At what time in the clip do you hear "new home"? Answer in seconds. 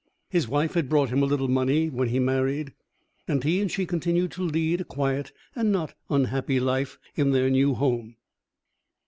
7.51-8.15